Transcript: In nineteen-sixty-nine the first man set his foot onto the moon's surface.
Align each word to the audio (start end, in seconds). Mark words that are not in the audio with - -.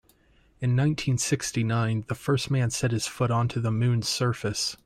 In 0.61 0.75
nineteen-sixty-nine 0.75 2.05
the 2.07 2.15
first 2.15 2.49
man 2.49 2.71
set 2.71 2.89
his 2.89 3.05
foot 3.05 3.29
onto 3.29 3.61
the 3.61 3.69
moon's 3.69 4.09
surface. 4.09 4.75